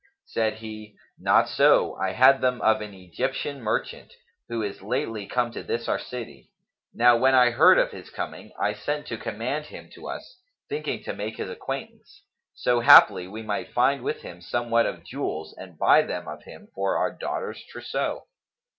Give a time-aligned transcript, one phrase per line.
[0.25, 4.11] Said he, "Not so, I had them of an Egyptian merchant,
[4.49, 6.49] who is lately come to this our city.
[6.91, 11.03] Now when I heard of his coming I sent to command him to us, thinking
[11.03, 12.23] to make his acquaintance,
[12.55, 16.69] so haply we might find with him somewhat of jewels and buy them of him
[16.73, 18.23] for our daughter's trousseau.